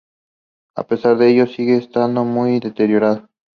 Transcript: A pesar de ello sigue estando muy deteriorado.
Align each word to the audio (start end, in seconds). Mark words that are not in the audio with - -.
A 0.75 0.87
pesar 0.87 1.15
de 1.17 1.29
ello 1.29 1.45
sigue 1.45 1.75
estando 1.77 2.23
muy 2.25 2.59
deteriorado. 2.59 3.29